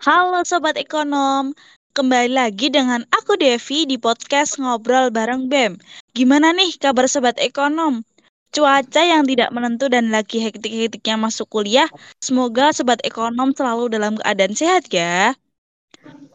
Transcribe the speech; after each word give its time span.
Halo 0.00 0.40
Sobat 0.48 0.80
Ekonom, 0.80 1.52
kembali 1.92 2.32
lagi 2.32 2.72
dengan 2.72 3.04
aku 3.12 3.36
Devi 3.36 3.84
di 3.84 4.00
podcast 4.00 4.56
Ngobrol 4.56 5.12
Bareng 5.12 5.52
BEM. 5.52 5.76
Gimana 6.16 6.56
nih 6.56 6.72
kabar 6.80 7.04
Sobat 7.04 7.36
Ekonom? 7.36 8.00
Cuaca 8.48 9.02
yang 9.04 9.28
tidak 9.28 9.52
menentu 9.52 9.92
dan 9.92 10.08
lagi 10.08 10.40
hektik-hektiknya 10.40 11.20
masuk 11.20 11.52
kuliah, 11.52 11.84
semoga 12.16 12.72
Sobat 12.72 13.04
Ekonom 13.04 13.52
selalu 13.52 13.92
dalam 13.92 14.16
keadaan 14.16 14.56
sehat 14.56 14.88
ya. 14.88 15.36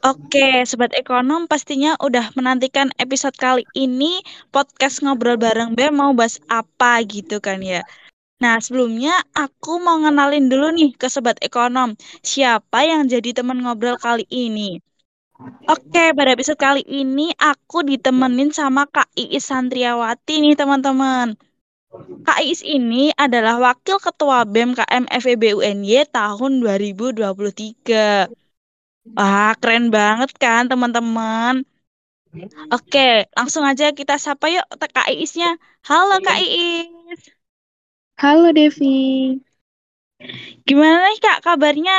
Oke, 0.06 0.62
Sobat 0.70 0.94
Ekonom 0.94 1.50
pastinya 1.50 1.98
udah 1.98 2.38
menantikan 2.38 2.94
episode 3.02 3.34
kali 3.34 3.66
ini 3.74 4.22
podcast 4.54 5.02
Ngobrol 5.02 5.42
Bareng 5.42 5.74
BEM 5.74 5.98
mau 5.98 6.14
bahas 6.14 6.38
apa 6.54 7.02
gitu 7.02 7.42
kan 7.42 7.66
ya. 7.66 7.82
Nah, 8.44 8.60
sebelumnya 8.60 9.16
aku 9.32 9.80
mau 9.80 9.96
ngenalin 10.04 10.52
dulu 10.52 10.68
nih 10.76 10.92
ke 11.00 11.08
Sobat 11.08 11.40
Ekonom, 11.40 11.96
siapa 12.20 12.84
yang 12.84 13.08
jadi 13.08 13.32
teman 13.32 13.64
ngobrol 13.64 13.96
kali 13.96 14.28
ini. 14.28 14.84
Oke, 15.68 16.16
pada 16.16 16.32
episode 16.36 16.60
kali 16.60 16.84
ini 16.88 17.32
aku 17.36 17.84
ditemenin 17.84 18.56
sama 18.56 18.88
Kak 18.88 19.12
Iis 19.20 19.52
Santriawati 19.52 20.40
nih 20.44 20.56
teman-teman. 20.56 21.36
Kak 22.28 22.40
Iis 22.44 22.64
ini 22.64 23.12
adalah 23.16 23.56
Wakil 23.60 24.00
Ketua 24.00 24.48
BEM 24.48 24.76
KM 24.80 25.04
FEB 25.12 25.44
UNY 25.60 26.08
tahun 26.08 26.64
2023. 26.64 28.32
Wah, 29.16 29.52
keren 29.60 29.92
banget 29.92 30.32
kan 30.40 30.68
teman-teman. 30.72 31.68
Oke, 32.72 33.28
langsung 33.36 33.64
aja 33.64 33.92
kita 33.96 34.16
sapa 34.20 34.52
yuk 34.52 34.66
Kak 34.80 35.08
Iisnya. 35.12 35.56
Halo 35.88 36.20
Kak 36.24 36.40
Iis. 36.40 36.95
Halo 38.18 38.52
Devi. 38.56 39.40
Gimana 40.68 40.96
nih 41.10 41.20
Kak 41.24 41.38
kabarnya? 41.46 41.94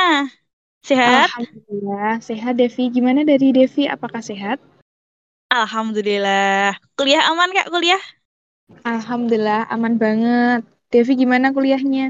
Sehat? 0.87 1.29
Alhamdulillah, 1.29 2.13
sehat 2.27 2.53
Devi. 2.61 2.83
Gimana 2.95 3.21
dari 3.31 3.49
Devi? 3.57 3.83
Apakah 3.95 4.21
sehat? 4.29 4.57
Alhamdulillah. 5.51 6.75
Kuliah 6.97 7.23
aman 7.31 7.49
Kak 7.55 7.67
kuliah? 7.71 8.01
Alhamdulillah, 8.91 9.61
aman 9.73 9.93
banget. 10.03 10.61
Devi 10.91 11.13
gimana 11.21 11.47
kuliahnya? 11.55 12.05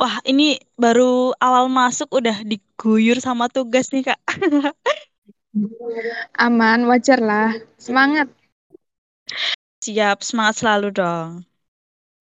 Wah, 0.00 0.16
ini 0.30 0.56
baru 0.82 1.36
awal 1.36 1.68
masuk 1.68 2.08
udah 2.18 2.36
diguyur 2.50 3.18
sama 3.20 3.44
tugas 3.52 3.92
nih 3.92 4.08
Kak. 4.08 4.20
aman, 6.46 6.80
wajar 6.90 7.18
lah. 7.28 7.50
Semangat. 7.84 8.28
Siap, 9.84 10.18
semangat 10.28 10.54
selalu 10.60 10.88
dong. 10.98 11.30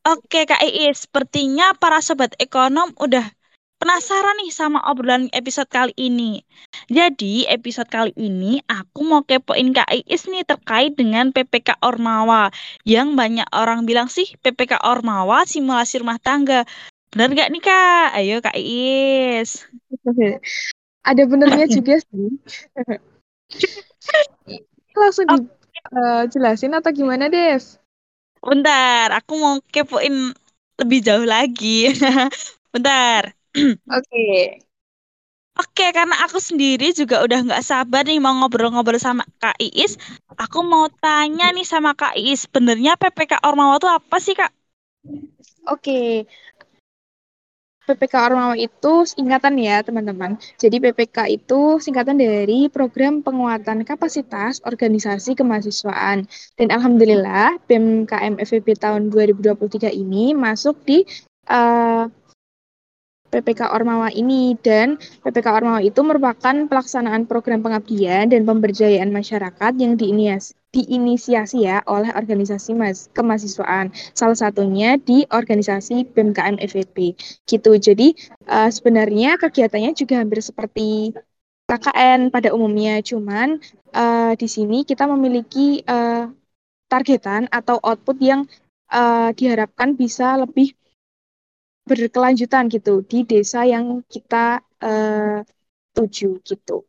Oke 0.06 0.46
Kak 0.46 0.62
Iis, 0.62 1.10
sepertinya 1.10 1.74
para 1.74 1.98
sobat 1.98 2.38
ekonom 2.38 2.94
udah 3.02 3.26
penasaran 3.82 4.38
nih 4.38 4.54
sama 4.54 4.78
obrolan 4.86 5.34
episode 5.34 5.66
kali 5.66 5.98
ini. 5.98 6.46
Jadi 6.94 7.50
episode 7.50 7.90
kali 7.90 8.14
ini 8.14 8.62
aku 8.70 9.02
mau 9.02 9.26
kepoin 9.26 9.74
Kak 9.74 9.90
Iis 9.90 10.30
nih 10.30 10.46
terkait 10.46 10.94
dengan 10.94 11.34
PPK 11.34 11.82
Ormawa. 11.82 12.54
Yang 12.86 13.18
banyak 13.18 13.50
orang 13.50 13.90
bilang 13.90 14.06
sih 14.06 14.30
PPK 14.46 14.86
Ormawa 14.86 15.50
simulasi 15.50 16.06
rumah 16.06 16.22
tangga. 16.22 16.70
Bener 17.10 17.34
gak 17.34 17.50
nih 17.50 17.64
Kak? 17.66 18.08
Ayo 18.14 18.46
Kak 18.46 18.58
Iis. 18.62 19.66
Ada 21.10 21.26
benernya 21.26 21.66
juga 21.82 21.98
sih. 21.98 22.30
Langsung 25.02 25.50
dijelasin 26.30 26.74
uh, 26.74 26.78
atau 26.78 26.94
gimana 26.94 27.26
Dev? 27.26 27.85
Bentar, 28.46 29.08
aku 29.18 29.34
mau 29.42 29.56
kepoin 29.74 30.14
lebih 30.80 31.00
jauh 31.02 31.26
lagi. 31.26 31.90
Bentar. 32.74 33.34
Oke. 33.90 34.06
Okay. 34.06 34.36
Oke, 35.56 35.88
karena 35.96 36.20
aku 36.28 36.36
sendiri 36.36 36.92
juga 36.92 37.24
udah 37.24 37.40
nggak 37.48 37.64
sabar 37.64 38.04
nih 38.04 38.20
mau 38.20 38.36
ngobrol-ngobrol 38.36 39.00
sama 39.00 39.24
Kak 39.40 39.56
Iis. 39.56 39.96
Aku 40.36 40.60
mau 40.68 40.92
tanya 41.00 41.48
nih 41.56 41.64
sama 41.64 41.96
Kak 41.96 42.12
Iis, 42.20 42.44
sebenarnya 42.44 43.00
PPK 43.00 43.40
Ormawa 43.40 43.80
itu 43.80 43.88
apa 43.88 44.18
sih, 44.20 44.36
Kak? 44.36 44.52
Oke, 45.72 46.28
PPK 47.86 48.14
Ormawa 48.34 48.58
itu 48.58 49.06
singkatan 49.06 49.62
ya 49.62 49.86
teman-teman. 49.86 50.42
Jadi 50.58 50.82
PPK 50.82 51.18
itu 51.30 51.78
singkatan 51.78 52.18
dari 52.18 52.66
Program 52.68 53.22
Penguatan 53.22 53.86
Kapasitas 53.86 54.60
Organisasi 54.66 55.38
Kemahasiswaan. 55.38 56.26
Dan 56.58 56.68
Alhamdulillah 56.74 57.62
BMKM 57.70 58.42
FEB 58.42 58.74
tahun 58.76 59.14
2023 59.14 59.94
ini 59.94 60.34
masuk 60.34 60.82
di 60.82 61.06
uh, 61.54 62.10
PPK 63.36 63.68
Ormawa 63.76 64.10
ini 64.16 64.56
dan 64.64 64.96
PPK 64.96 65.48
Ormawa 65.52 65.84
itu 65.84 66.00
merupakan 66.02 66.56
pelaksanaan 66.72 67.28
program 67.28 67.60
pengabdian 67.60 68.32
dan 68.32 68.48
pemberdayaan 68.48 69.12
masyarakat 69.12 69.76
yang 69.76 70.00
diiniasi, 70.00 70.56
diinisiasi 70.76 71.64
ya 71.64 71.80
oleh 71.88 72.12
organisasi 72.12 72.76
mas, 72.76 73.08
kemahasiswaan. 73.16 73.96
Salah 74.12 74.36
satunya 74.36 75.00
di 75.00 75.24
organisasi 75.32 76.12
BMKM 76.12 76.60
FEP. 76.60 77.16
Gitu. 77.48 77.72
Jadi 77.80 78.08
uh, 78.52 78.68
sebenarnya 78.68 79.40
kegiatannya 79.40 79.96
juga 79.96 80.20
hampir 80.20 80.44
seperti 80.44 81.16
KKN 81.66 82.30
pada 82.30 82.54
umumnya, 82.54 83.02
cuman 83.02 83.58
uh, 83.96 84.38
di 84.38 84.46
sini 84.46 84.86
kita 84.86 85.10
memiliki 85.10 85.82
uh, 85.88 86.30
targetan 86.92 87.50
atau 87.50 87.82
output 87.82 88.18
yang 88.22 88.46
uh, 88.94 89.34
diharapkan 89.34 89.98
bisa 89.98 90.38
lebih 90.38 90.78
berkelanjutan 91.90 92.70
gitu 92.70 93.02
di 93.06 93.26
desa 93.26 93.66
yang 93.66 94.02
kita 94.06 94.62
uh, 94.82 95.42
tuju 95.96 96.42
gitu. 96.46 96.86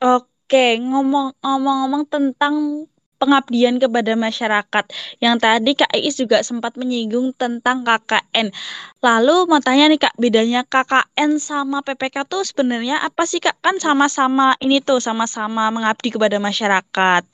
Oke, 0.00 0.37
ngomong-ngomong 0.56 2.08
tentang 2.08 2.86
pengabdian 3.18 3.82
kepada 3.82 4.14
masyarakat. 4.14 4.84
Yang 5.18 5.36
tadi 5.42 5.70
Kak 5.74 5.92
Iis 5.92 6.16
juga 6.16 6.40
sempat 6.46 6.78
menyinggung 6.78 7.34
tentang 7.34 7.82
KKN. 7.82 8.54
Lalu 9.02 9.36
mau 9.50 9.60
tanya 9.60 9.90
nih 9.90 10.00
Kak, 10.00 10.14
bedanya 10.16 10.62
KKN 10.64 11.42
sama 11.42 11.82
PPK 11.82 12.24
tuh 12.30 12.46
sebenarnya 12.46 13.02
apa 13.02 13.26
sih 13.26 13.42
Kak? 13.42 13.58
Kan 13.60 13.82
sama-sama 13.82 14.54
ini 14.62 14.78
tuh, 14.80 15.02
sama-sama 15.02 15.68
mengabdi 15.74 16.14
kepada 16.14 16.38
masyarakat. 16.38 17.26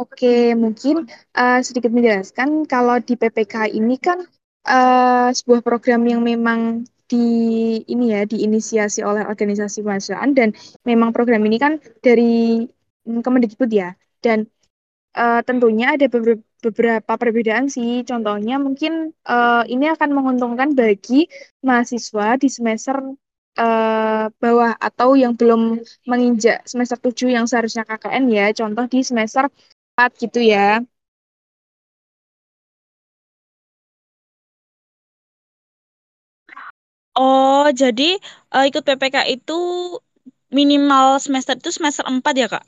Oke, 0.00 0.56
mungkin 0.58 1.06
uh, 1.36 1.60
sedikit 1.62 1.94
menjelaskan 1.94 2.66
kalau 2.66 2.98
di 2.98 3.14
PPK 3.14 3.70
ini 3.70 4.00
kan 4.00 4.24
uh, 4.66 5.28
sebuah 5.30 5.62
program 5.62 6.02
yang 6.08 6.24
memang 6.24 6.88
di 7.12 7.26
ini 7.84 8.04
ya 8.16 8.24
diinisiasi 8.24 9.04
oleh 9.04 9.28
organisasi 9.28 9.84
kemanusiaan 9.84 10.32
dan 10.32 10.56
memang 10.88 11.12
program 11.12 11.44
ini 11.44 11.60
kan 11.60 11.76
dari 12.00 12.64
mm, 13.04 13.20
Kemendikbud 13.20 13.68
ya. 13.68 13.92
Dan 14.24 14.48
uh, 15.20 15.44
tentunya 15.44 15.92
ada 15.92 16.08
beberapa 16.64 17.12
perbedaan 17.20 17.68
sih. 17.68 18.00
Contohnya 18.08 18.56
mungkin 18.56 19.12
uh, 19.28 19.64
ini 19.68 19.92
akan 19.92 20.10
menguntungkan 20.16 20.72
bagi 20.72 21.28
mahasiswa 21.60 22.40
di 22.40 22.48
semester 22.48 22.96
uh, 23.60 24.26
bawah 24.40 24.72
atau 24.80 25.12
yang 25.12 25.36
belum 25.36 25.84
menginjak 26.08 26.64
semester 26.64 26.96
7 26.96 27.36
yang 27.36 27.44
seharusnya 27.44 27.84
KKN 27.84 28.24
ya. 28.32 28.46
Contoh 28.56 28.88
di 28.88 29.04
semester 29.04 29.52
gitu 30.18 30.40
ya. 30.40 30.80
Oh, 37.20 37.64
jadi 37.80 38.04
uh, 38.54 38.64
ikut 38.68 38.82
PPK 38.86 39.16
itu 39.34 39.52
minimal 40.58 41.06
semester 41.24 41.54
itu 41.60 41.70
semester 41.76 42.04
4 42.12 42.34
ya, 42.42 42.46
Kak? 42.52 42.64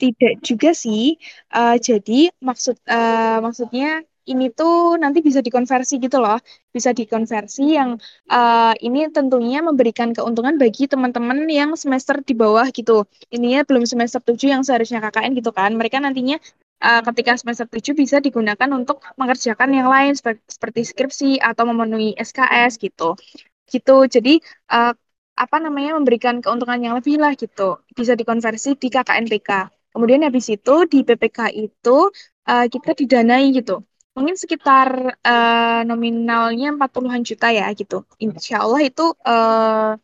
Tidak 0.00 0.32
juga 0.48 0.72
sih. 0.72 1.12
Uh, 1.52 1.76
jadi 1.76 2.32
maksud 2.40 2.80
uh, 2.88 3.36
maksudnya 3.44 4.00
ini 4.24 4.48
tuh 4.58 4.96
nanti 5.02 5.20
bisa 5.20 5.44
dikonversi 5.44 6.00
gitu 6.00 6.16
loh. 6.24 6.40
Bisa 6.72 6.96
dikonversi 6.96 7.76
yang 7.76 8.00
uh, 8.32 8.72
ini 8.80 9.12
tentunya 9.12 9.60
memberikan 9.60 10.16
keuntungan 10.16 10.56
bagi 10.56 10.88
teman-teman 10.88 11.44
yang 11.52 11.76
semester 11.76 12.16
di 12.24 12.32
bawah 12.32 12.64
gitu. 12.72 13.04
Ininya 13.28 13.60
belum 13.68 13.84
semester 13.84 14.24
7 14.24 14.48
yang 14.56 14.62
seharusnya 14.64 15.04
KKN 15.04 15.32
gitu 15.36 15.52
kan. 15.52 15.76
Mereka 15.76 16.00
nantinya 16.00 16.40
uh, 16.80 17.00
ketika 17.12 17.36
semester 17.36 17.68
7 17.68 17.94
bisa 17.94 18.16
digunakan 18.18 18.68
untuk 18.72 19.04
mengerjakan 19.20 19.70
yang 19.72 19.88
lain 19.88 20.12
seperti 20.16 20.80
skripsi 20.84 21.30
atau 21.40 21.64
memenuhi 21.68 22.16
SKS 22.16 22.80
gitu. 22.80 23.14
Gitu. 23.70 23.96
Jadi 24.10 24.40
uh, 24.72 24.92
apa 25.40 25.56
namanya 25.56 25.96
memberikan 25.96 26.42
keuntungan 26.44 26.80
yang 26.82 26.94
lebih 26.98 27.20
lah 27.20 27.32
gitu. 27.38 27.80
Bisa 27.92 28.18
dikonversi 28.18 28.76
di 28.76 28.88
KKNPK. 28.90 29.50
Kemudian 29.90 30.26
habis 30.26 30.46
itu 30.50 30.86
di 30.86 31.06
PPK 31.06 31.52
itu 31.54 32.10
uh, 32.48 32.66
kita 32.66 32.96
didanai 32.96 33.50
gitu 33.54 33.84
mungkin 34.10 34.34
sekitar 34.34 35.16
uh, 35.22 35.80
nominalnya 35.86 36.74
40-an 36.74 37.22
juta 37.22 37.48
ya 37.54 37.70
gitu. 37.72 38.04
Insya 38.18 38.66
Allah 38.66 38.82
itu 38.84 39.14
uh, 39.22 39.94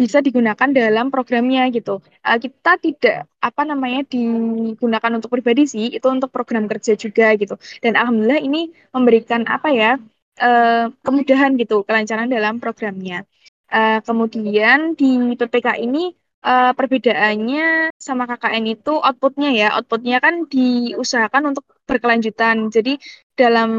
bisa 0.00 0.18
digunakan 0.22 0.68
dalam 0.70 1.10
programnya 1.10 1.66
gitu. 1.74 1.98
Uh, 2.22 2.38
kita 2.38 2.78
tidak 2.78 3.18
apa 3.42 3.62
namanya 3.66 4.06
digunakan 4.06 5.12
untuk 5.18 5.30
pribadi 5.34 5.66
sih, 5.66 5.86
itu 5.96 6.06
untuk 6.06 6.30
program 6.30 6.64
kerja 6.70 6.94
juga 6.94 7.34
gitu. 7.34 7.58
Dan 7.82 7.98
alhamdulillah 7.98 8.40
ini 8.48 8.70
memberikan 8.94 9.42
apa 9.50 9.68
ya 9.74 9.90
uh, 10.38 10.86
kemudahan 11.02 11.58
gitu, 11.58 11.82
kelancaran 11.82 12.30
dalam 12.30 12.62
programnya. 12.62 13.26
Uh, 13.68 14.00
kemudian 14.06 14.96
di 14.96 15.34
PPK 15.36 15.82
ini 15.84 16.14
uh, 16.46 16.72
perbedaannya 16.78 17.92
sama 17.98 18.24
KKN 18.30 18.64
itu 18.78 18.94
outputnya 18.96 19.50
ya, 19.50 19.68
outputnya 19.76 20.22
kan 20.24 20.46
diusahakan 20.46 21.52
untuk 21.52 21.64
berkelanjutan. 21.90 22.70
Jadi 22.70 23.02
dalam 23.34 23.70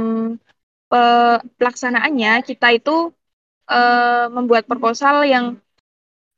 uh, 0.91 1.37
pelaksanaannya 1.57 2.43
kita 2.43 2.67
itu 2.75 3.15
uh, 3.69 4.25
membuat 4.35 4.65
proposal 4.69 5.23
yang 5.23 5.45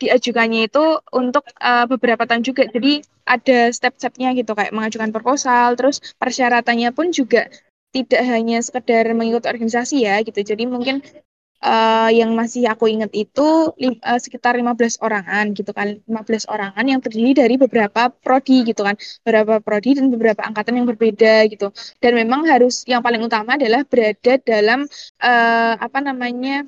diajukannya 0.01 0.67
itu 0.67 0.83
untuk 1.13 1.45
uh, 1.61 1.85
beberapa 1.85 2.25
tahun 2.25 2.41
juga. 2.41 2.65
Jadi 2.65 3.05
ada 3.29 3.69
step-stepnya 3.69 4.33
gitu 4.33 4.57
kayak 4.57 4.73
mengajukan 4.73 5.13
proposal, 5.13 5.77
terus 5.77 6.01
persyaratannya 6.17 6.89
pun 6.97 7.13
juga 7.13 7.47
tidak 7.93 8.21
hanya 8.25 8.57
sekedar 8.63 9.05
mengikuti 9.13 9.47
organisasi 9.47 10.07
ya 10.07 10.23
gitu. 10.25 10.41
Jadi 10.41 10.63
mungkin 10.65 11.05
uh, 11.61 12.09
yang 12.09 12.33
masih 12.33 12.65
aku 12.71 12.89
ingat 12.89 13.11
itu 13.13 13.75
lim, 13.77 13.99
uh, 14.01 14.17
sekitar 14.17 14.57
15 14.57 14.97
orangan 15.05 15.45
gitu 15.53 15.71
kan. 15.75 16.01
15 16.09 16.49
orangan 16.49 16.85
yang 16.87 16.99
terdiri 17.03 17.31
dari 17.37 17.55
beberapa 17.61 18.09
prodi 18.09 18.65
gitu 18.65 18.81
kan. 18.81 18.97
Beberapa 19.21 19.61
prodi 19.61 19.99
dan 19.99 20.09
beberapa 20.09 20.41
angkatan 20.41 20.81
yang 20.81 20.87
berbeda 20.89 21.45
gitu. 21.51 21.69
Dan 22.01 22.17
memang 22.17 22.49
harus 22.49 22.83
yang 22.89 23.05
paling 23.05 23.21
utama 23.21 23.59
adalah 23.59 23.85
berada 23.85 24.33
dalam 24.41 24.89
uh, 25.21 25.73
apa 25.77 25.99
namanya? 26.01 26.65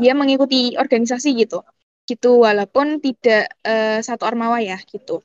dia 0.00 0.16
mengikuti 0.16 0.74
organisasi 0.80 1.36
gitu 1.36 1.60
gitu 2.10 2.42
walaupun 2.46 2.98
tidak 2.98 3.54
uh, 3.62 3.98
satu 4.02 4.26
ormawa 4.26 4.58
ya 4.58 4.78
gitu. 4.90 5.22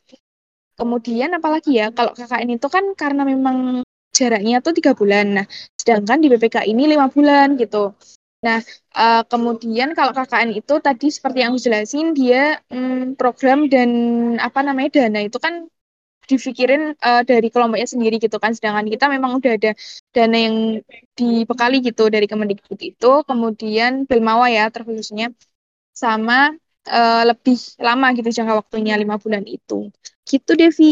Kemudian 0.76 1.32
apalagi 1.34 1.80
ya 1.80 1.90
kalau 1.98 2.12
KKN 2.14 2.60
itu 2.60 2.68
kan 2.68 2.86
karena 2.94 3.24
memang 3.24 3.82
jaraknya 4.14 4.64
tuh 4.66 4.74
tiga 4.78 4.92
bulan. 4.94 5.26
Nah, 5.42 5.46
sedangkan 5.80 6.18
di 6.24 6.28
BPK 6.32 6.68
ini 6.72 6.84
lima 6.94 7.08
bulan 7.10 7.58
gitu. 7.58 7.96
Nah, 8.46 8.60
uh, 8.94 9.24
kemudian 9.26 9.98
kalau 9.98 10.12
KKN 10.14 10.52
itu 10.54 10.74
tadi 10.84 11.08
seperti 11.10 11.40
yang 11.42 11.58
jelasin 11.58 12.14
dia 12.14 12.62
um, 12.70 13.18
program 13.18 13.66
dan 13.72 13.90
apa 14.38 14.60
namanya 14.62 15.02
dana 15.02 15.20
itu 15.26 15.42
kan 15.42 15.66
dipikirin 16.26 16.98
uh, 17.00 17.22
dari 17.22 17.48
kelompoknya 17.54 17.88
sendiri 17.90 18.22
gitu 18.22 18.38
kan. 18.38 18.54
Sedangkan 18.54 18.86
kita 18.86 19.06
memang 19.10 19.42
udah 19.42 19.52
ada 19.58 19.72
dana 20.14 20.38
yang 20.38 20.56
dibekali 21.18 21.82
gitu 21.86 22.12
dari 22.12 22.26
Kemendikbud 22.30 22.82
itu, 22.82 23.12
kemudian 23.26 24.06
Belmawa 24.10 24.52
ya 24.52 24.70
terkhususnya 24.74 25.32
sama 25.96 26.54
uh, 26.90 27.22
lebih 27.30 27.56
lama 27.88 28.06
gitu 28.18 28.30
jangka 28.38 28.54
waktunya 28.62 28.94
lima 29.02 29.16
bulan 29.24 29.44
itu. 29.48 29.90
Gitu 30.30 30.52
Devi. 30.60 30.86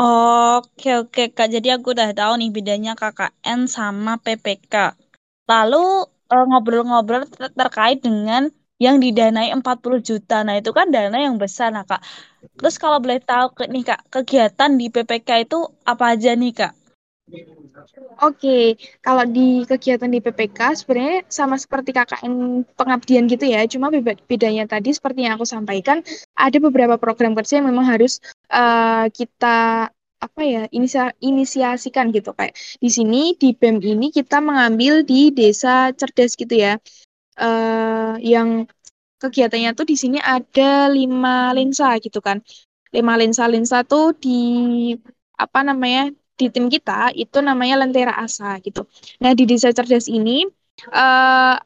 Oke 0.00 0.88
oke 1.00 1.22
Kak, 1.36 1.48
jadi 1.54 1.68
aku 1.76 1.88
udah 1.94 2.08
tahu 2.18 2.32
nih 2.40 2.50
bedanya 2.56 2.90
KKN 3.00 3.60
sama 3.76 4.12
PPK. 4.24 4.74
Lalu 5.50 5.76
uh, 6.32 6.44
ngobrol-ngobrol 6.48 7.22
ter 7.32 7.48
terkait 7.60 7.98
dengan 8.06 8.42
yang 8.84 8.96
didanai 9.04 9.48
40 9.56 10.00
juta. 10.08 10.34
Nah, 10.46 10.54
itu 10.60 10.70
kan 10.78 10.86
dana 10.94 11.16
yang 11.26 11.36
besar 11.42 11.68
nah 11.76 11.84
Kak. 11.90 12.00
Terus 12.58 12.74
kalau 12.82 12.98
boleh 13.04 13.20
tahu 13.30 13.46
nih 13.74 13.84
Kak, 13.88 14.00
kegiatan 14.14 14.70
di 14.80 14.86
PPK 14.94 15.28
itu 15.44 15.56
apa 15.92 16.04
aja 16.14 16.30
nih 16.40 16.52
Kak? 16.58 16.72
Oke, 18.22 18.76
kalau 19.00 19.24
di 19.26 19.64
kegiatan 19.64 20.06
di 20.06 20.20
PPK 20.20 20.84
sebenarnya 20.84 21.24
sama 21.32 21.56
seperti 21.56 21.90
KKN 21.96 22.64
pengabdian 22.76 23.24
gitu 23.26 23.48
ya, 23.48 23.64
cuma 23.66 23.88
bedanya 24.28 24.68
tadi 24.68 24.92
seperti 24.92 25.26
yang 25.26 25.40
aku 25.40 25.48
sampaikan, 25.48 26.04
ada 26.36 26.58
beberapa 26.60 27.00
program 27.00 27.32
kerja 27.32 27.58
yang 27.58 27.72
memang 27.72 27.88
harus 27.88 28.20
uh, 28.52 29.08
kita 29.10 29.88
apa 30.22 30.40
ya 30.46 30.62
inisia 30.70 31.10
inisiasikan 31.18 32.14
gitu. 32.14 32.30
Kayak 32.36 32.54
di 32.78 32.90
sini 32.92 33.34
di 33.34 33.56
BEM 33.56 33.82
ini 33.82 34.14
kita 34.14 34.38
mengambil 34.38 35.02
di 35.02 35.34
desa 35.34 35.90
cerdas 35.96 36.38
gitu 36.38 36.54
ya, 36.54 36.78
uh, 37.42 38.14
yang 38.22 38.70
kegiatannya 39.18 39.74
tuh 39.74 39.86
di 39.88 39.96
sini 39.98 40.18
ada 40.22 40.86
lima 40.92 41.50
lensa 41.56 41.96
gitu 41.98 42.22
kan, 42.22 42.38
lima 42.94 43.18
lensa 43.18 43.50
lensa 43.50 43.82
tuh 43.82 44.14
di 44.14 44.40
apa 45.34 45.66
namanya 45.66 46.14
di 46.38 46.46
tim 46.48 46.66
kita 46.72 47.12
itu 47.14 47.38
namanya 47.44 47.80
Lentera 47.84 48.14
Asa 48.18 48.58
gitu. 48.64 48.88
Nah 49.22 49.32
di 49.36 49.44
desa 49.44 49.68
cerdas 49.70 50.06
ini 50.08 50.46
uh, 50.90 51.56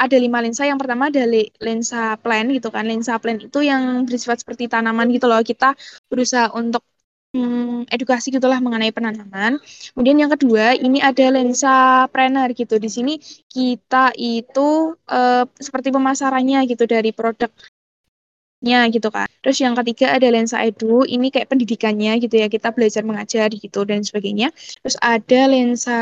ada 0.00 0.16
lima 0.16 0.40
lensa. 0.40 0.64
Yang 0.64 0.78
pertama 0.86 1.12
ada 1.12 1.22
lensa 1.60 2.16
plan 2.22 2.48
gitu 2.48 2.68
kan. 2.72 2.84
Lensa 2.88 3.20
plan 3.20 3.36
itu 3.36 3.58
yang 3.60 4.08
bersifat 4.08 4.40
seperti 4.40 4.64
tanaman 4.72 5.12
gitu 5.12 5.28
loh. 5.28 5.40
Kita 5.44 5.76
berusaha 6.08 6.48
untuk 6.56 6.80
hmm, 7.36 7.92
edukasi 7.92 8.32
gitulah 8.32 8.58
mengenai 8.64 8.90
penanaman. 8.96 9.60
Kemudian 9.92 10.16
yang 10.24 10.30
kedua 10.32 10.74
ini 10.74 10.98
ada 11.04 11.26
lensa 11.28 12.06
planner 12.08 12.48
gitu. 12.56 12.80
Di 12.80 12.88
sini 12.88 13.20
kita 13.52 14.16
itu 14.16 14.96
uh, 14.96 15.44
seperti 15.60 15.92
pemasarannya 15.92 16.64
gitu 16.64 16.88
dari 16.88 17.12
produk 17.12 17.52
nya 18.60 18.84
gitu 18.92 19.08
kan. 19.08 19.26
Terus 19.40 19.56
yang 19.64 19.72
ketiga 19.72 20.12
ada 20.12 20.28
lensa 20.28 20.60
edu, 20.60 21.04
ini 21.08 21.32
kayak 21.32 21.48
pendidikannya 21.48 22.20
gitu 22.20 22.36
ya, 22.36 22.46
kita 22.52 22.76
belajar 22.76 23.02
mengajar 23.04 23.48
gitu 23.48 23.88
dan 23.88 24.04
sebagainya. 24.04 24.52
Terus 24.84 24.96
ada 25.00 25.40
lensa 25.48 25.98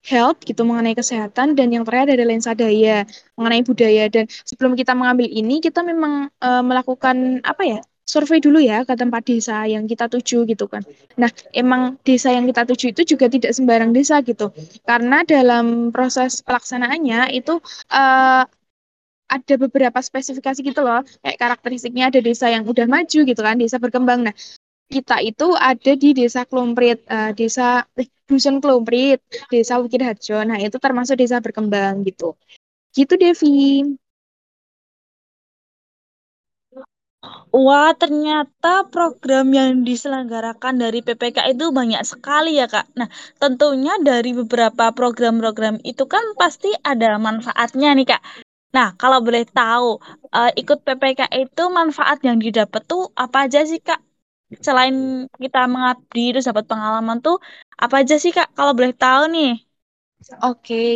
health 0.00 0.40
gitu 0.48 0.64
mengenai 0.64 0.96
kesehatan 0.96 1.52
dan 1.54 1.68
yang 1.76 1.84
terakhir 1.84 2.16
ada 2.16 2.24
lensa 2.24 2.56
daya 2.56 3.04
mengenai 3.36 3.60
budaya 3.68 4.08
dan 4.08 4.24
sebelum 4.48 4.72
kita 4.72 4.96
mengambil 4.96 5.28
ini 5.28 5.60
kita 5.60 5.84
memang 5.84 6.32
uh, 6.40 6.64
melakukan 6.64 7.44
apa 7.44 7.64
ya? 7.68 7.80
survei 8.10 8.42
dulu 8.42 8.58
ya 8.58 8.82
ke 8.82 8.98
tempat 8.98 9.22
desa 9.22 9.62
yang 9.70 9.86
kita 9.86 10.10
tuju 10.10 10.42
gitu 10.50 10.66
kan. 10.66 10.82
Nah, 11.14 11.30
emang 11.54 11.94
desa 12.02 12.34
yang 12.34 12.42
kita 12.50 12.66
tuju 12.66 12.90
itu 12.90 13.14
juga 13.14 13.30
tidak 13.30 13.54
sembarang 13.54 13.94
desa 13.94 14.18
gitu. 14.26 14.50
Karena 14.82 15.22
dalam 15.22 15.94
proses 15.94 16.42
pelaksanaannya 16.42 17.30
itu 17.38 17.62
uh, 17.94 18.42
ada 19.30 19.54
beberapa 19.54 19.98
spesifikasi 20.02 20.58
gitu 20.60 20.80
loh. 20.82 21.06
Kayak 21.22 21.38
karakteristiknya 21.38 22.10
ada 22.10 22.18
desa 22.18 22.50
yang 22.50 22.66
udah 22.66 22.86
maju 22.90 23.18
gitu 23.30 23.40
kan 23.40 23.56
desa 23.62 23.78
berkembang. 23.78 24.26
Nah 24.26 24.34
kita 24.90 25.22
itu 25.22 25.46
ada 25.54 25.92
di 25.94 26.10
desa 26.10 26.42
Klomprit 26.42 27.06
uh, 27.06 27.30
desa 27.30 27.86
eh, 27.94 28.10
dusun 28.26 28.58
Klomprit 28.58 29.22
desa 29.46 29.78
Bukit 29.78 30.02
Harjo. 30.02 30.42
Nah 30.42 30.58
itu 30.58 30.76
termasuk 30.82 31.14
desa 31.22 31.38
berkembang 31.38 32.02
gitu. 32.02 32.34
Gitu 32.90 33.14
Devi. 33.14 33.86
Wah, 37.52 37.92
ternyata 37.92 38.88
program 38.88 39.52
yang 39.52 39.84
diselenggarakan 39.84 40.80
dari 40.80 41.04
PPK 41.04 41.52
itu 41.52 41.68
banyak 41.68 42.00
sekali 42.06 42.56
ya, 42.56 42.66
Kak. 42.70 42.86
Nah, 42.96 43.08
tentunya 43.36 43.92
dari 44.00 44.32
beberapa 44.32 44.88
program-program 44.94 45.84
itu 45.84 46.08
kan 46.08 46.24
pasti 46.40 46.72
ada 46.80 47.20
manfaatnya 47.20 47.92
nih, 47.98 48.06
Kak. 48.16 48.22
Nah, 48.76 48.94
kalau 49.00 49.18
boleh 49.26 49.42
tahu, 49.50 49.98
uh, 50.36 50.50
ikut 50.60 50.78
PPK 50.86 51.20
itu 51.42 51.62
manfaat 51.78 52.18
yang 52.22 52.38
didapat 52.38 52.82
tuh 52.86 53.02
apa 53.18 53.36
aja 53.50 53.60
sih, 53.70 53.80
Kak? 53.82 54.00
Selain 54.66 55.26
kita 55.42 55.58
mengabdi 55.70 56.34
terus 56.34 56.46
dapat 56.50 56.64
pengalaman 56.70 57.18
tuh 57.26 57.36
apa 57.84 57.94
aja 58.02 58.14
sih, 58.22 58.30
Kak? 58.30 58.54
Kalau 58.54 58.72
boleh 58.78 58.94
tahu 58.94 59.22
nih. 59.34 59.50
Oke, 60.20 60.44
okay. 60.44 60.90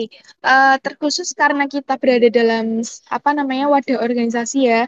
uh, 0.45 0.77
eh, 0.77 0.77
terkhusus 0.85 1.33
karena 1.33 1.65
kita 1.65 1.97
berada 1.97 2.29
dalam 2.29 2.85
apa 3.09 3.31
namanya 3.33 3.73
wadah 3.73 3.97
organisasi 4.05 4.57
ya, 4.69 4.85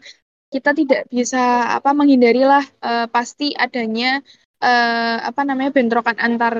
kita 0.53 0.77
tidak 0.77 1.01
bisa 1.09 1.73
apa 1.73 1.91
menghindari 1.97 2.45
lah 2.45 2.65
uh, 2.85 3.09
pasti 3.09 3.57
adanya 3.57 4.21
uh, 4.61 5.17
apa 5.25 5.41
namanya 5.49 5.73
bentrokan 5.73 6.21
antar 6.21 6.55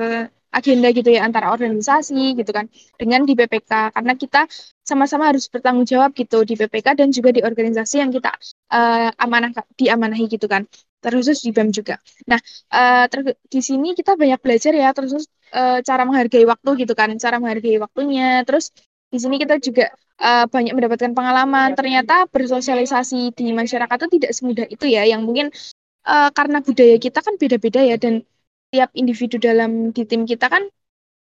agenda 0.57 0.89
gitu 0.89 1.09
ya 1.13 1.21
antara 1.27 1.53
organisasi 1.53 2.33
gitu 2.33 2.51
kan 2.51 2.65
dengan 2.97 3.23
di 3.29 3.37
PPK 3.37 3.93
karena 3.93 4.13
kita 4.17 4.49
sama-sama 4.81 5.29
harus 5.29 5.45
bertanggung 5.53 5.85
jawab 5.85 6.11
gitu 6.17 6.41
di 6.41 6.57
PPK 6.57 6.97
dan 6.97 7.13
juga 7.13 7.29
di 7.29 7.45
organisasi 7.45 8.01
yang 8.01 8.09
kita 8.09 8.33
uh, 8.73 9.09
amanah 9.21 9.53
diamanahi 9.77 10.25
gitu 10.25 10.49
kan 10.49 10.65
terkhusus 11.01 11.45
di 11.45 11.53
BEM 11.53 11.69
juga. 11.71 12.01
Nah, 12.25 12.39
uh, 12.73 13.05
di 13.47 13.61
sini 13.61 13.93
kita 13.93 14.17
banyak 14.17 14.39
belajar 14.41 14.73
ya 14.73 14.89
terus 14.91 15.29
uh, 15.53 15.79
cara 15.85 16.03
menghargai 16.03 16.43
waktu 16.43 16.69
gitu 16.85 16.93
kan, 16.97 17.13
cara 17.21 17.37
menghargai 17.37 17.77
waktunya. 17.77 18.41
Terus 18.43 18.73
di 19.07 19.17
sini 19.21 19.39
kita 19.39 19.61
juga 19.61 19.93
uh, 20.19 20.45
banyak 20.49 20.73
mendapatkan 20.73 21.13
pengalaman. 21.13 21.77
Ternyata 21.77 22.27
bersosialisasi 22.27 23.37
di 23.37 23.53
masyarakat 23.53 23.97
itu 24.03 24.09
tidak 24.19 24.31
semudah 24.35 24.65
itu 24.67 24.85
ya, 24.89 25.05
yang 25.05 25.23
mungkin 25.23 25.53
uh, 26.07 26.29
karena 26.33 26.59
budaya 26.59 26.97
kita 26.97 27.19
kan 27.21 27.37
beda-beda 27.37 27.81
ya 27.85 27.95
dan 27.95 28.25
tiap 28.73 28.89
individu 28.93 29.39
dalam 29.39 29.95
di 29.95 30.03
tim 30.03 30.27
kita 30.27 30.51
kan 30.51 30.63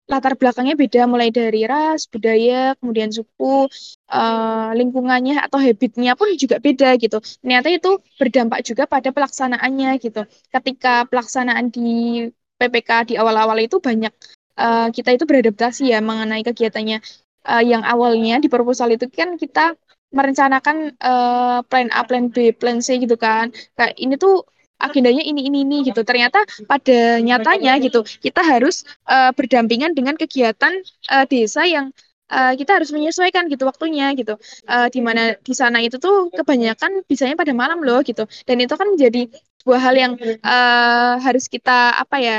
latar 0.06 0.38
belakangnya 0.38 0.78
beda 0.78 1.02
mulai 1.10 1.34
dari 1.34 1.66
ras, 1.66 2.06
budaya, 2.06 2.78
kemudian 2.78 3.10
suku, 3.10 3.66
uh, 4.14 4.70
lingkungannya 4.78 5.42
atau 5.42 5.58
habitnya 5.58 6.14
pun 6.14 6.30
juga 6.38 6.62
beda 6.62 6.94
gitu. 6.94 7.18
Ternyata 7.42 7.68
itu 7.74 7.90
berdampak 8.14 8.62
juga 8.62 8.86
pada 8.86 9.10
pelaksanaannya 9.10 9.98
gitu. 9.98 10.22
Ketika 10.54 11.10
pelaksanaan 11.10 11.74
di 11.74 12.22
PPK 12.54 12.90
di 13.10 13.14
awal-awal 13.18 13.58
itu 13.66 13.82
banyak 13.82 14.14
uh, 14.62 14.88
kita 14.94 15.18
itu 15.18 15.26
beradaptasi 15.26 15.90
ya 15.90 15.98
mengenai 15.98 16.46
kegiatannya 16.46 17.02
uh, 17.50 17.62
yang 17.66 17.82
awalnya 17.82 18.38
di 18.38 18.46
proposal 18.46 18.94
itu 18.94 19.10
kan 19.10 19.34
kita 19.34 19.74
merencanakan 20.14 20.94
uh, 21.02 21.60
plan 21.66 21.90
A, 21.90 22.06
plan 22.06 22.30
B, 22.30 22.54
plan 22.54 22.78
C 22.78 23.02
gitu 23.02 23.18
kan. 23.18 23.50
Kayak 23.74 23.94
ini 23.98 24.14
tuh 24.16 24.46
agendanya 24.78 25.22
ini 25.24 25.48
ini 25.48 25.58
ini 25.64 25.76
gitu. 25.88 26.00
Ternyata 26.02 26.42
pada 26.68 27.20
nyatanya 27.20 27.78
gitu 27.80 28.02
kita 28.20 28.40
harus 28.44 28.84
uh, 29.08 29.30
berdampingan 29.32 29.92
dengan 29.96 30.14
kegiatan 30.14 30.72
uh, 31.12 31.24
desa 31.28 31.64
yang 31.64 31.92
uh, 32.30 32.52
kita 32.54 32.80
harus 32.80 32.90
menyesuaikan 32.92 33.48
gitu 33.52 33.64
waktunya 33.66 34.12
gitu. 34.18 34.36
Uh, 34.66 34.88
di 34.90 35.00
mana 35.00 35.36
di 35.40 35.54
sana 35.54 35.78
itu 35.82 35.96
tuh 36.00 36.30
kebanyakan 36.34 37.02
bisanya 37.06 37.34
pada 37.38 37.52
malam 37.56 37.82
loh 37.82 38.00
gitu. 38.02 38.24
Dan 38.44 38.62
itu 38.62 38.74
kan 38.74 38.88
menjadi 38.92 39.30
sebuah 39.62 39.80
hal 39.82 39.94
yang 39.98 40.12
uh, 40.46 41.18
harus 41.18 41.50
kita 41.50 41.98
apa 41.98 42.16
ya 42.22 42.38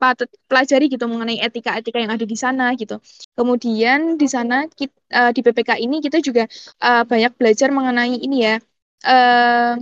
patut 0.00 0.32
pelajari 0.48 0.88
gitu 0.88 1.04
mengenai 1.04 1.36
etika-etika 1.44 2.00
yang 2.00 2.12
ada 2.16 2.24
di 2.24 2.32
sana 2.32 2.72
gitu. 2.72 2.96
Kemudian 3.36 4.16
di 4.16 4.24
sana 4.24 4.64
kita, 4.72 4.96
uh, 5.12 5.30
di 5.36 5.40
PPK 5.44 5.76
ini 5.84 6.00
kita 6.00 6.24
juga 6.24 6.48
uh, 6.80 7.04
banyak 7.04 7.36
belajar 7.36 7.68
mengenai 7.68 8.16
ini 8.16 8.36
ya 8.48 8.54
uh, 9.04 9.76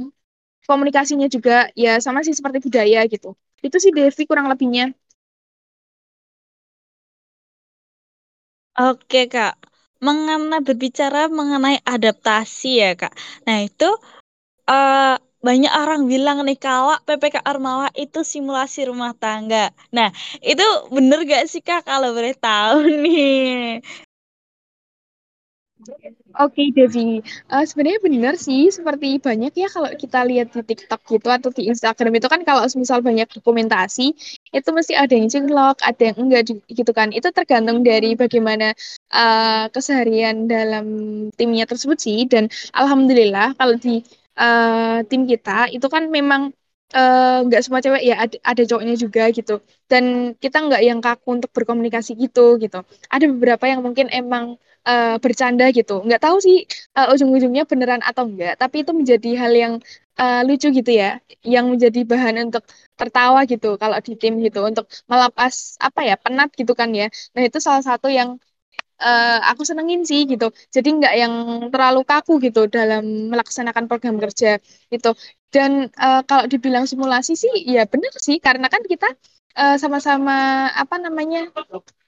komunikasinya 0.68 1.26
juga 1.34 1.52
ya 1.82 1.90
sama 2.04 2.20
sih 2.26 2.34
seperti 2.38 2.58
budaya 2.66 2.98
gitu. 3.12 3.28
Itu 3.66 3.76
sih 3.82 3.92
Devi 3.96 4.22
kurang 4.30 4.46
lebihnya. 4.52 4.84
Oke 8.78 9.18
Kak, 9.32 9.52
mengenai 10.06 10.60
berbicara 10.66 11.26
mengenai 11.38 11.76
adaptasi 11.94 12.68
ya 12.82 12.90
Kak. 13.00 13.12
Nah 13.46 13.58
itu 13.66 13.84
uh, 14.70 15.14
banyak 15.46 15.72
orang 15.82 16.00
bilang 16.12 16.38
nih 16.48 16.58
kalau 16.66 16.96
PPK 17.06 17.36
Ormawa 17.50 17.88
itu 18.02 18.20
simulasi 18.34 18.80
rumah 18.90 19.12
tangga. 19.22 19.70
Nah, 19.96 20.08
itu 20.50 20.64
bener 20.96 21.18
gak 21.32 21.44
sih 21.52 21.62
Kak 21.68 21.80
kalau 21.88 22.08
boleh 22.16 22.34
tahu 22.44 22.78
nih? 23.04 23.80
Oke, 25.88 26.12
okay, 26.36 26.66
Devi. 26.70 27.24
Uh, 27.48 27.64
sebenarnya 27.64 28.00
benar 28.04 28.34
sih, 28.36 28.68
seperti 28.68 29.16
banyak 29.18 29.52
ya 29.56 29.68
kalau 29.72 29.88
kita 29.96 30.20
lihat 30.28 30.52
di 30.52 30.60
TikTok 30.60 31.00
gitu 31.08 31.28
atau 31.32 31.48
di 31.48 31.72
Instagram 31.72 32.12
itu 32.20 32.28
kan 32.28 32.44
kalau 32.44 32.62
misal 32.76 33.00
banyak 33.00 33.24
dokumentasi, 33.32 34.12
itu 34.52 34.68
mesti 34.68 34.92
ada 34.94 35.16
yang 35.16 35.32
cinglok, 35.32 35.80
ada 35.80 36.02
yang 36.12 36.16
enggak 36.20 36.52
gitu 36.68 36.92
kan. 36.92 37.08
Itu 37.16 37.32
tergantung 37.32 37.80
dari 37.80 38.12
bagaimana 38.14 38.76
uh, 39.16 39.72
keseharian 39.72 40.44
dalam 40.44 40.86
timnya 41.34 41.64
tersebut 41.64 41.96
sih. 41.96 42.28
Dan 42.28 42.52
alhamdulillah 42.76 43.56
kalau 43.56 43.80
di 43.80 44.04
uh, 44.36 45.00
tim 45.08 45.24
kita 45.24 45.72
itu 45.72 45.86
kan 45.88 46.12
memang 46.12 46.52
nggak 47.44 47.60
uh, 47.60 47.64
semua 47.64 47.84
cewek 47.84 48.00
ya 48.00 48.16
ada, 48.16 48.36
ada 48.40 48.62
cowoknya 48.64 48.96
juga 48.96 49.28
gitu 49.28 49.60
dan 49.92 50.32
kita 50.40 50.56
nggak 50.56 50.80
yang 50.80 51.04
kaku 51.04 51.36
untuk 51.36 51.52
berkomunikasi 51.52 52.16
gitu 52.16 52.56
gitu 52.56 52.80
ada 53.12 53.24
beberapa 53.28 53.68
yang 53.68 53.84
mungkin 53.84 54.08
emang 54.08 54.56
uh, 54.86 55.16
bercanda 55.22 55.64
gitu 55.74 56.04
nggak 56.06 56.20
tahu 56.22 56.36
sih 56.46 56.56
uh, 56.98 57.12
ujung-ujungnya 57.12 57.64
beneran 57.70 58.02
atau 58.04 58.24
enggak 58.28 58.54
tapi 58.60 58.82
itu 58.82 58.92
menjadi 58.94 59.28
hal 59.40 59.52
yang 59.54 59.74
uh, 60.20 60.40
lucu 60.46 60.68
gitu 60.70 60.90
ya 60.90 61.18
yang 61.42 61.66
menjadi 61.72 62.00
bahan 62.04 62.50
untuk 62.50 62.64
tertawa 62.98 63.46
gitu 63.46 63.78
kalau 63.80 63.98
di 64.02 64.12
tim 64.20 64.38
gitu 64.42 64.62
untuk 64.62 64.86
melepas 65.10 65.78
apa 65.78 66.00
ya 66.08 66.14
penat 66.18 66.48
gitu 66.58 66.72
kan 66.78 66.90
ya 66.94 67.06
nah 67.34 67.42
itu 67.46 67.58
salah 67.62 67.82
satu 67.82 68.06
yang 68.10 68.38
uh, 69.02 69.38
aku 69.50 69.62
senengin 69.62 70.02
sih 70.02 70.26
gitu. 70.26 70.50
Jadi 70.74 70.88
nggak 70.98 71.14
yang 71.22 71.34
terlalu 71.72 72.02
kaku 72.02 72.32
gitu 72.42 72.66
dalam 72.66 73.30
melaksanakan 73.30 73.86
program 73.90 74.16
kerja 74.18 74.58
gitu. 74.92 75.14
Dan 75.54 75.88
uh, 75.96 76.20
kalau 76.28 76.44
dibilang 76.50 76.84
simulasi 76.84 77.32
sih, 77.38 77.52
ya 77.64 77.88
benar 77.88 78.12
sih 78.18 78.36
karena 78.42 78.66
kan 78.68 78.82
kita 78.84 79.06
sama 79.58 79.98
sama-sama 79.98 80.70
apa 80.70 81.02
namanya 81.02 81.50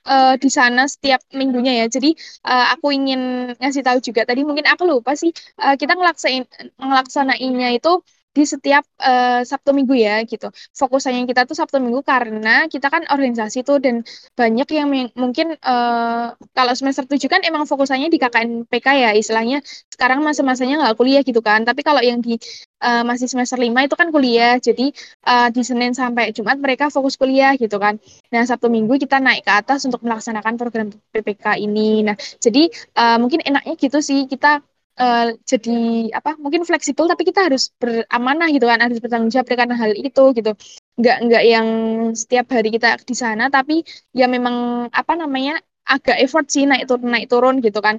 uh, 0.06 0.34
di 0.40 0.48
sana 0.52 0.86
setiap 0.88 1.20
minggunya 1.34 1.84
ya. 1.84 1.86
Jadi 1.90 2.14
uh, 2.46 2.72
aku 2.74 2.92
ingin 2.94 3.52
ngasih 3.60 3.82
tahu 3.84 3.98
juga 4.00 4.24
tadi 4.28 4.40
mungkin 4.46 4.66
aku 4.68 4.84
lupa 4.88 5.12
sih 5.18 5.30
uh, 5.60 5.74
kita 5.76 5.92
ngelaksain 5.98 6.44
ngelaksanainnya 6.80 7.68
itu 7.76 7.90
di 8.30 8.44
setiap 8.46 8.86
uh, 9.02 9.42
Sabtu 9.42 9.74
Minggu 9.74 9.98
ya 9.98 10.22
gitu. 10.22 10.48
Fokusannya 10.74 11.26
kita 11.26 11.44
tuh 11.50 11.58
Sabtu 11.58 11.82
Minggu 11.82 12.06
karena 12.06 12.70
kita 12.70 12.86
kan 12.86 13.02
organisasi 13.10 13.66
tuh 13.66 13.82
dan 13.82 14.06
banyak 14.38 14.68
yang 14.70 14.88
mungkin 15.18 15.58
uh, 15.58 16.34
kalau 16.54 16.72
semester 16.78 17.02
7 17.06 17.18
kan 17.26 17.42
emang 17.42 17.66
fokusannya 17.66 18.06
di 18.06 18.18
KKN 18.22 18.70
PK 18.70 18.86
ya 18.94 19.10
istilahnya 19.18 19.58
sekarang 19.90 20.22
masa-masanya 20.22 20.78
nggak 20.86 20.96
kuliah 20.96 21.22
gitu 21.26 21.42
kan. 21.42 21.66
Tapi 21.66 21.82
kalau 21.82 21.98
yang 22.00 22.22
di 22.22 22.38
uh, 22.80 23.02
masih 23.02 23.26
semester 23.26 23.58
5 23.58 23.66
itu 23.66 23.94
kan 23.98 24.08
kuliah. 24.14 24.56
Jadi 24.62 24.94
uh, 25.26 25.48
di 25.50 25.62
Senin 25.66 25.92
sampai 25.92 26.30
Jumat 26.30 26.56
mereka 26.62 26.88
fokus 26.88 27.18
kuliah 27.18 27.54
gitu 27.58 27.76
kan. 27.82 27.98
Nah, 28.30 28.42
Sabtu 28.46 28.70
Minggu 28.70 28.96
kita 28.96 29.18
naik 29.18 29.42
ke 29.42 29.52
atas 29.52 29.84
untuk 29.86 30.00
melaksanakan 30.06 30.54
program 30.54 30.88
PPK 31.10 31.60
ini. 31.60 32.06
Nah, 32.06 32.16
jadi 32.38 32.70
uh, 32.94 33.18
mungkin 33.18 33.42
enaknya 33.42 33.74
gitu 33.74 33.98
sih 34.00 34.30
kita 34.30 34.62
uh, 35.00 35.26
jadi 35.48 35.78
apa 36.12 36.36
mungkin 36.36 36.62
fleksibel 36.68 37.08
tapi 37.08 37.24
kita 37.24 37.48
harus 37.48 37.72
beramanah 37.80 38.48
gitu 38.52 38.68
kan 38.68 38.78
harus 38.84 39.00
bertanggung 39.00 39.32
jawab 39.32 39.48
karena 39.48 39.74
hal 39.74 39.92
itu 39.96 40.24
gitu. 40.36 40.52
Nggak 41.00 41.16
nggak 41.26 41.42
yang 41.48 41.68
setiap 42.12 42.46
hari 42.52 42.68
kita 42.76 43.00
di 43.00 43.16
sana 43.16 43.48
tapi 43.48 43.82
ya 44.12 44.28
memang 44.28 44.86
apa 44.92 45.12
namanya 45.16 45.58
agak 45.88 46.20
effort 46.20 46.46
sih 46.52 46.68
naik 46.68 46.86
turun 46.86 47.08
naik 47.08 47.26
turun 47.32 47.64
gitu 47.64 47.80
kan. 47.80 47.96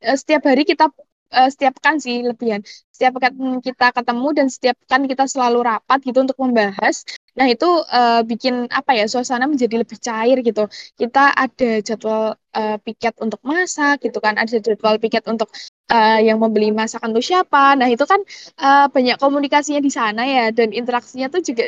Uh, 0.00 0.16
setiap 0.16 0.48
hari 0.48 0.64
kita 0.64 0.88
uh, 1.36 1.48
setiap 1.52 1.76
kan 1.84 2.00
sih 2.00 2.24
lebihan. 2.24 2.64
Setiap 2.90 3.20
kan 3.20 3.32
kita 3.60 3.92
ketemu 3.92 4.28
dan 4.36 4.46
setiap 4.48 4.76
kan 4.88 5.04
kita 5.04 5.24
selalu 5.28 5.64
rapat 5.68 5.98
gitu 6.02 6.24
untuk 6.24 6.38
membahas 6.40 7.04
nah 7.38 7.46
itu 7.46 7.64
uh, 7.64 8.26
bikin 8.26 8.66
apa 8.74 8.90
ya 8.98 9.06
suasana 9.06 9.46
menjadi 9.46 9.80
lebih 9.80 9.96
cair 10.02 10.42
gitu. 10.42 10.66
Kita 10.98 11.30
ada 11.36 11.70
jadwal 11.80 12.34
uh, 12.34 12.76
piket 12.82 13.14
untuk 13.22 13.40
masak 13.46 14.02
gitu 14.02 14.18
kan 14.18 14.34
ada 14.36 14.56
jadwal 14.58 14.98
piket 14.98 15.24
untuk 15.30 15.48
uh, 15.90 16.18
yang 16.22 16.38
membeli 16.38 16.70
masakan 16.70 17.10
untuk 17.12 17.26
siapa. 17.26 17.74
Nah, 17.78 17.88
itu 17.90 18.04
kan 18.06 18.20
uh, 18.62 18.86
banyak 18.94 19.16
komunikasinya 19.18 19.80
di 19.82 19.90
sana 19.92 20.22
ya 20.24 20.44
dan 20.54 20.70
interaksinya 20.70 21.26
tuh 21.34 21.42
juga 21.42 21.64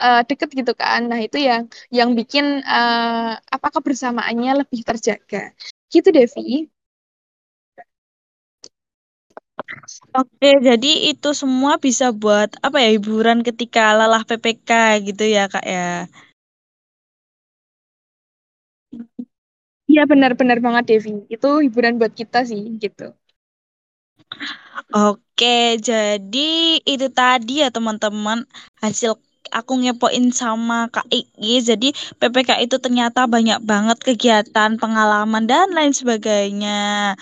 uh, 0.00 0.20
deket 0.24 0.48
gitu 0.56 0.72
kan. 0.72 1.00
Nah, 1.10 1.20
itu 1.20 1.36
yang 1.38 1.68
yang 1.92 2.10
bikin 2.18 2.64
uh, 2.64 3.36
apa 3.38 3.68
kebersamaannya 3.76 4.64
lebih 4.66 4.80
terjaga. 4.82 5.52
Gitu, 5.92 6.08
Devi. 6.10 6.66
Oke, 10.12 10.50
jadi 10.60 10.90
itu 11.10 11.32
semua 11.32 11.80
bisa 11.80 12.12
buat 12.12 12.52
apa 12.60 12.76
ya 12.84 12.90
hiburan 12.96 13.40
ketika 13.40 13.96
lelah 13.96 14.22
PPK 14.28 14.70
gitu 15.08 15.24
ya, 15.24 15.48
Kak 15.48 15.64
ya. 15.64 16.06
Iya 19.90 20.02
benar-benar 20.10 20.58
banget 20.66 20.84
Devi. 20.90 21.10
Itu 21.34 21.46
hiburan 21.64 21.94
buat 22.00 22.12
kita 22.20 22.38
sih 22.50 22.62
gitu. 22.82 23.14
Oke, 24.94 25.76
jadi 25.82 26.50
itu 26.82 27.06
tadi 27.10 27.62
ya 27.62 27.68
teman-teman 27.74 28.46
hasil 28.82 29.18
aku 29.50 29.72
ngepoin 29.82 30.30
sama 30.34 30.90
Kak 30.90 31.06
Iki. 31.10 31.54
Jadi 31.62 31.88
PPK 32.18 32.62
itu 32.64 32.76
ternyata 32.78 33.26
banyak 33.26 33.62
banget 33.62 33.98
kegiatan, 34.02 34.78
pengalaman 34.78 35.44
dan 35.50 35.70
lain 35.74 35.92
sebagainya. 35.94 37.14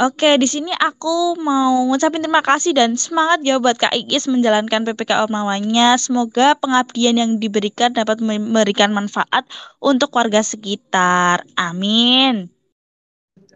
Oke, 0.00 0.40
di 0.40 0.48
sini 0.48 0.72
aku 0.80 1.36
mau 1.36 1.84
ngucapin 1.84 2.24
terima 2.24 2.40
kasih 2.40 2.72
dan 2.72 2.96
semangat 2.96 3.44
ya 3.44 3.60
buat 3.60 3.76
Kak 3.76 3.92
Iis 3.92 4.24
menjalankan 4.32 4.88
PPK 4.88 5.28
Ormawanya. 5.28 6.00
Semoga 6.00 6.56
pengabdian 6.56 7.20
yang 7.20 7.36
diberikan 7.36 7.92
dapat 7.92 8.24
memberikan 8.24 8.96
manfaat 8.96 9.44
untuk 9.76 10.08
warga 10.16 10.40
sekitar. 10.40 11.44
Amin. 11.60 12.48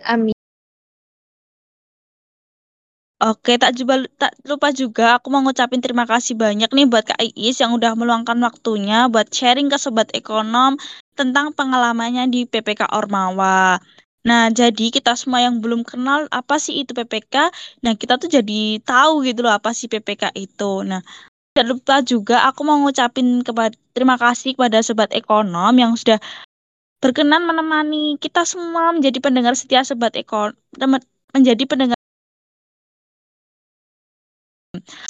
Amin. 0.05 0.34
Oke, 3.25 3.57
tak 3.57 3.73
juga 3.81 4.04
tak 4.21 4.37
lupa 4.45 4.69
juga 4.69 5.16
aku 5.16 5.33
mau 5.33 5.40
ngucapin 5.40 5.81
terima 5.81 6.04
kasih 6.04 6.37
banyak 6.37 6.69
nih 6.69 6.85
buat 6.85 7.09
Kak 7.09 7.25
Iis 7.25 7.57
yang 7.57 7.73
udah 7.73 7.97
meluangkan 7.97 8.37
waktunya 8.45 9.09
buat 9.09 9.33
sharing 9.33 9.73
ke 9.73 9.81
sobat 9.81 10.12
ekonom 10.12 10.76
tentang 11.16 11.57
pengalamannya 11.57 12.28
di 12.28 12.45
PPK 12.45 12.85
Ormawa. 12.93 13.81
Nah, 14.28 14.52
jadi 14.52 14.93
kita 14.93 15.16
semua 15.16 15.40
yang 15.40 15.64
belum 15.64 15.88
kenal 15.88 16.28
apa 16.28 16.61
sih 16.61 16.85
itu 16.85 16.93
PPK, 16.93 17.49
nah 17.81 17.97
kita 17.97 18.21
tuh 18.21 18.28
jadi 18.28 18.85
tahu 18.85 19.25
gitu 19.25 19.40
loh 19.40 19.57
apa 19.57 19.73
sih 19.73 19.88
PPK 19.88 20.37
itu. 20.37 20.85
Nah, 20.85 21.00
tidak 21.57 21.66
lupa 21.73 22.04
juga 22.04 22.45
aku 22.45 22.61
mau 22.61 22.76
ngucapin 22.85 23.40
kepada 23.40 23.73
terima 23.97 24.21
kasih 24.21 24.52
kepada 24.52 24.85
sobat 24.85 25.09
ekonom 25.16 25.73
yang 25.81 25.97
sudah 25.97 26.21
berkenan 27.00 27.49
menemani 27.49 28.21
kita 28.21 28.45
semua 28.45 28.93
menjadi 28.93 29.16
pendengar 29.25 29.57
setia 29.57 29.81
sobat 29.81 30.12
ekonom 30.12 30.52
menjadi 31.33 31.64
pendengar 31.64 31.94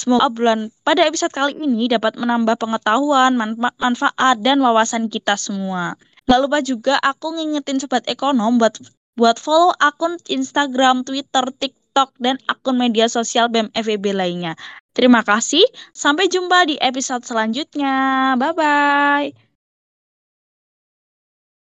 Semoga 0.05 0.29
obrolan 0.29 0.69
pada 0.85 1.01
episode 1.01 1.33
kali 1.33 1.57
ini 1.57 1.89
dapat 1.89 2.13
menambah 2.13 2.61
pengetahuan, 2.61 3.33
manfa 3.33 3.73
manfaat, 3.81 4.37
dan 4.45 4.61
wawasan 4.61 5.09
kita 5.09 5.33
semua. 5.33 5.97
Gak 6.29 6.45
lupa 6.45 6.61
juga 6.61 7.01
aku 7.01 7.33
ngingetin 7.33 7.81
sobat 7.81 8.05
ekonom 8.05 8.61
buat 8.61 8.77
buat 9.17 9.41
follow 9.41 9.73
akun 9.81 10.21
Instagram, 10.29 11.01
Twitter, 11.09 11.49
TikTok, 11.57 12.13
dan 12.21 12.37
akun 12.45 12.77
media 12.77 13.09
sosial 13.09 13.49
BEM 13.49 13.73
FEB 13.73 14.13
lainnya. 14.13 14.53
Terima 14.93 15.25
kasih, 15.25 15.65
sampai 15.89 16.29
jumpa 16.29 16.69
di 16.69 16.77
episode 16.77 17.25
selanjutnya. 17.25 18.37
Bye-bye. 18.37 19.44